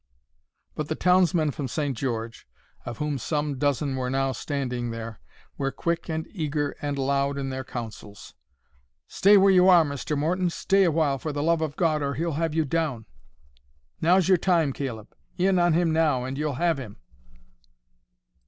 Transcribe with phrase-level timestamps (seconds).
[0.73, 1.95] But the townsmen from St.
[1.95, 2.47] George,
[2.87, 5.19] of whom some dozen were now standing there,
[5.59, 8.33] were quick and eager and loud in their counsels.
[9.07, 10.17] "Stay where you are, Mr.
[10.17, 13.05] Morton,—stay awhile for the love of God—or he'll have you down."
[14.01, 16.97] "Now's your time, Caleb; in on him now, and you'll have him."